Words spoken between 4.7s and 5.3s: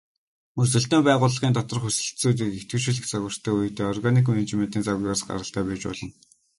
загвараас